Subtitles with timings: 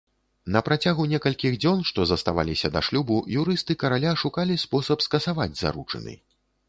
[0.53, 6.13] На працягу некалькіх дзён, што заставаліся да шлюбу, юрысты караля шукалі спосаб скасаваць заручыны.